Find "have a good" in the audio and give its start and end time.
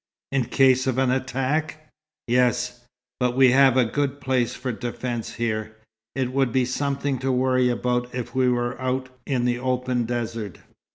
3.51-4.19